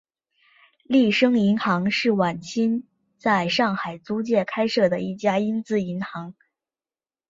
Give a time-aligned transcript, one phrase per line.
[0.81, 2.87] 利升银行是晚清
[3.19, 6.33] 在上海租界开设的一家英资银行。